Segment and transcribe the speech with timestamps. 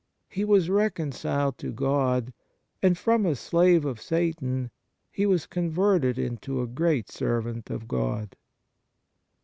[0.29, 2.33] He was reconciled to God,
[2.81, 4.71] and from a slave of Satan
[5.11, 8.35] he was converted into a great servant of God.